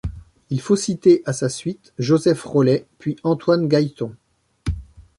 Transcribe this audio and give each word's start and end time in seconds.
Il 0.49 0.61
faut 0.61 0.75
citer 0.75 1.21
à 1.27 1.31
sa 1.31 1.47
suite 1.47 1.93
Joseph 1.99 2.43
Rollet 2.43 2.87
puis 2.97 3.17
Antoine 3.21 3.67
Gailleton. 3.67 4.15